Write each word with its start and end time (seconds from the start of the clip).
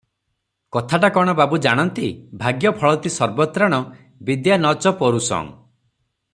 କଥାଟା 0.75 1.09
କଣ 1.17 1.35
ବାବୁ 1.39 1.59
ଜଣନ୍ତି, 1.65 2.09
"ଭାଗ୍ୟଫଳତି 2.41 3.13
ସର୍ବତ୍ରାଣ 3.19 3.81
ବିଦ୍ୟା 4.31 4.59
ନ 4.63 4.73
ଚ 4.87 4.97
ପୌରୁଷଂ। 5.03 5.55